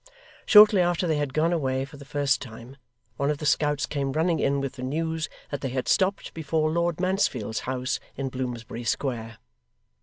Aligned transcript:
Shortly 0.47 0.81
after 0.81 1.05
they 1.05 1.17
had 1.17 1.31
gone 1.31 1.53
away 1.53 1.85
for 1.85 1.97
the 1.97 2.05
first 2.05 2.41
time, 2.41 2.75
one 3.17 3.29
of 3.29 3.37
the 3.37 3.45
scouts 3.45 3.85
came 3.85 4.13
running 4.13 4.39
in 4.39 4.59
with 4.59 4.73
the 4.73 4.81
news 4.81 5.29
that 5.51 5.61
they 5.61 5.69
had 5.69 5.87
stopped 5.87 6.33
before 6.33 6.71
Lord 6.71 6.99
Mansfield's 6.99 7.59
house 7.69 7.99
in 8.15 8.29
Bloomsbury 8.29 8.83
Square. 8.83 9.37